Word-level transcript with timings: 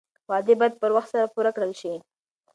وعدې 0.29 0.53
باید 0.59 0.73
په 0.81 0.87
وخت 0.95 1.09
سره 1.13 1.31
پوره 1.33 1.51
کړل 1.55 1.71
شي. 1.81 1.93